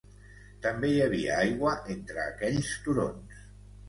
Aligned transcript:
També 0.61 0.87
hi 0.93 1.03
havia 1.07 1.35
aigua 1.41 1.73
entre 1.97 2.23
aquells 2.23 2.71
turons. 2.87 3.45